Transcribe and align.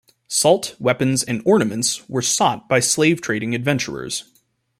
Salt, 0.27 0.75
weapons, 0.79 1.21
and 1.21 1.43
ornaments 1.45 2.09
were 2.09 2.23
sought 2.23 2.67
by 2.67 2.79
slave 2.79 3.21
trading 3.21 3.53
adventurers. 3.53 4.23